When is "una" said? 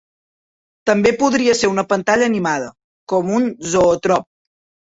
1.75-1.85